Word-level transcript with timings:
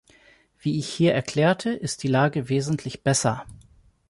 Wie 0.57 0.79
ich 0.79 0.89
hier 0.91 1.13
erklärte, 1.13 1.69
ist 1.69 2.01
die 2.01 2.07
Lage 2.07 2.49
wesentlich 2.49 3.03
besser. 3.03 3.45